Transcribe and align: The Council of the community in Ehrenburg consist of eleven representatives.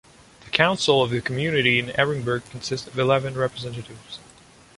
The 0.45 0.49
Council 0.49 1.03
of 1.03 1.11
the 1.11 1.21
community 1.21 1.77
in 1.77 1.89
Ehrenburg 1.91 2.41
consist 2.49 2.87
of 2.87 2.97
eleven 2.97 3.35
representatives. 3.35 4.17